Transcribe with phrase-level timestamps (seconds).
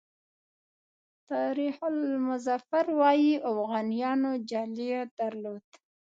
[1.31, 5.67] تاریخ آل مظفر وایي اوغانیانو جالغ درلود.